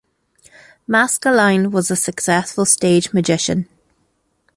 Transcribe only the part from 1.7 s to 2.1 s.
a